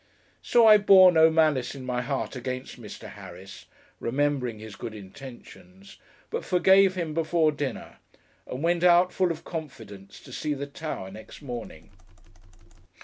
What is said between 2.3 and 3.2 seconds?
against Mr.